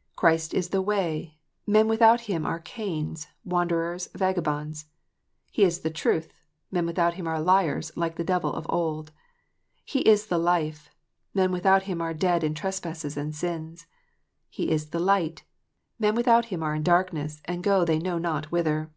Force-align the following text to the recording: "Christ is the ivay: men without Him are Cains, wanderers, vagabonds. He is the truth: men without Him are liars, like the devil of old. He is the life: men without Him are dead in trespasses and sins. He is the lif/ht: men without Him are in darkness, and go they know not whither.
"Christ 0.16 0.54
is 0.54 0.70
the 0.70 0.82
ivay: 0.82 1.34
men 1.64 1.86
without 1.86 2.22
Him 2.22 2.44
are 2.44 2.58
Cains, 2.58 3.28
wanderers, 3.44 4.08
vagabonds. 4.12 4.86
He 5.52 5.62
is 5.62 5.78
the 5.82 5.90
truth: 5.92 6.26
men 6.72 6.84
without 6.84 7.14
Him 7.14 7.28
are 7.28 7.40
liars, 7.40 7.92
like 7.94 8.16
the 8.16 8.24
devil 8.24 8.52
of 8.52 8.66
old. 8.68 9.12
He 9.84 10.00
is 10.00 10.26
the 10.26 10.36
life: 10.36 10.90
men 11.32 11.52
without 11.52 11.84
Him 11.84 12.00
are 12.02 12.12
dead 12.12 12.42
in 12.42 12.54
trespasses 12.54 13.16
and 13.16 13.32
sins. 13.32 13.86
He 14.50 14.68
is 14.72 14.90
the 14.90 14.98
lif/ht: 14.98 15.42
men 15.96 16.16
without 16.16 16.46
Him 16.46 16.60
are 16.64 16.74
in 16.74 16.82
darkness, 16.82 17.40
and 17.44 17.62
go 17.62 17.84
they 17.84 18.00
know 18.00 18.18
not 18.18 18.50
whither. 18.50 18.90